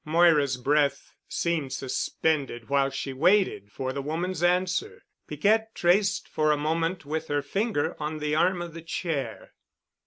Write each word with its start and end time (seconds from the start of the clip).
Moira's 0.03 0.57
breath 0.57 1.13
seemed 1.29 1.71
suspended 1.71 2.69
while 2.69 2.89
she 2.89 3.13
waited 3.13 3.71
for 3.71 3.93
the 3.93 4.01
woman's 4.01 4.41
answer. 4.41 5.03
Piquette 5.27 5.75
traced 5.75 6.27
for 6.27 6.51
a 6.51 6.57
moment 6.57 7.05
with 7.05 7.27
her 7.27 7.43
finger 7.43 7.95
on 7.99 8.17
the 8.17 8.33
arm 8.33 8.63
of 8.63 8.73
the 8.73 8.81
chair. 8.81 9.53